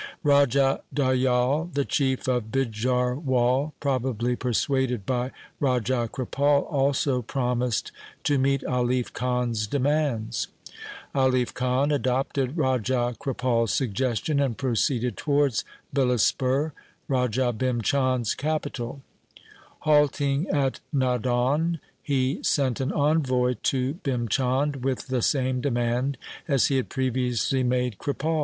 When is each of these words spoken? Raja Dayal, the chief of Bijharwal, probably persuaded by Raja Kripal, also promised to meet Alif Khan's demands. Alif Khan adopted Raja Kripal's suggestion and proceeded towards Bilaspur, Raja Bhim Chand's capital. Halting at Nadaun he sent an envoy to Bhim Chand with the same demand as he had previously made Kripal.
Raja 0.23 0.81
Dayal, 0.91 1.71
the 1.75 1.85
chief 1.85 2.27
of 2.27 2.51
Bijharwal, 2.51 3.73
probably 3.79 4.35
persuaded 4.35 5.05
by 5.05 5.29
Raja 5.59 6.09
Kripal, 6.11 6.63
also 6.73 7.21
promised 7.21 7.91
to 8.23 8.39
meet 8.39 8.63
Alif 8.63 9.13
Khan's 9.13 9.67
demands. 9.67 10.47
Alif 11.13 11.53
Khan 11.53 11.91
adopted 11.91 12.57
Raja 12.57 13.15
Kripal's 13.19 13.71
suggestion 13.71 14.39
and 14.39 14.57
proceeded 14.57 15.17
towards 15.17 15.63
Bilaspur, 15.95 16.71
Raja 17.07 17.53
Bhim 17.53 17.83
Chand's 17.83 18.33
capital. 18.33 19.03
Halting 19.81 20.49
at 20.49 20.79
Nadaun 20.91 21.79
he 22.01 22.41
sent 22.41 22.79
an 22.79 22.91
envoy 22.91 23.53
to 23.61 23.93
Bhim 24.03 24.27
Chand 24.31 24.77
with 24.83 25.09
the 25.09 25.21
same 25.21 25.61
demand 25.61 26.17
as 26.47 26.69
he 26.69 26.77
had 26.77 26.89
previously 26.89 27.61
made 27.61 27.99
Kripal. 27.99 28.39